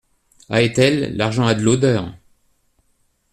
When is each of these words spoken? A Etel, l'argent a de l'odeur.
A 0.49 0.63
Etel, 0.63 1.15
l'argent 1.15 1.45
a 1.45 1.53
de 1.53 1.61
l'odeur. 1.61 2.11